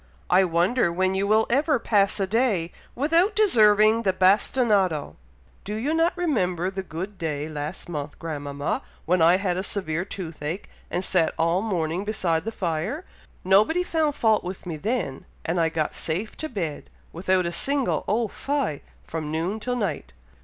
I 0.31 0.45
wonder 0.45 0.91
when 0.91 1.13
you 1.13 1.27
will 1.27 1.45
ever 1.51 1.77
pass 1.77 2.19
a 2.19 2.25
day 2.25 2.71
without 2.95 3.35
deserving 3.35 4.01
the 4.01 4.11
bastinado!" 4.13 5.15
"Do 5.63 5.75
you 5.75 5.93
not 5.93 6.17
remember 6.17 6.71
the 6.71 6.81
good 6.81 7.19
day 7.19 7.47
last 7.47 7.87
month, 7.87 8.17
grandmama, 8.17 8.81
when 9.05 9.21
I 9.21 9.37
had 9.37 9.57
a 9.57 9.61
severe 9.61 10.03
toothache, 10.03 10.67
and 10.89 11.03
sat 11.03 11.35
all 11.37 11.61
morning 11.61 12.03
beside 12.03 12.45
the 12.45 12.51
fire? 12.51 13.05
Nobody 13.43 13.83
found 13.83 14.15
fault 14.15 14.43
with 14.43 14.65
me 14.65 14.75
then, 14.75 15.25
and 15.45 15.61
I 15.61 15.69
got 15.69 15.93
safe 15.93 16.35
to 16.37 16.49
bed, 16.49 16.89
without 17.13 17.45
a 17.45 17.51
single 17.51 18.03
Oh 18.07 18.27
fie! 18.27 18.81
from 19.05 19.29
noon 19.31 19.59
till 19.59 19.75
night." 19.75 20.13